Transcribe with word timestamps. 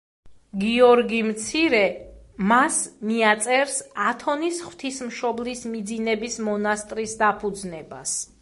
გიორგი 0.61 1.19
მცირე 1.27 1.81
მას 2.51 2.79
მიაწერს 3.09 3.77
ათონის 4.07 4.63
ღვთისმშობლის 4.69 5.65
მიძინების 5.75 6.43
მონასტრის 6.51 7.19
დაფუძნებას. 7.25 8.21